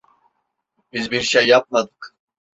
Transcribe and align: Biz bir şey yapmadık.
Biz 0.93 1.11
bir 1.11 1.21
şey 1.21 1.47
yapmadık. 1.47 2.15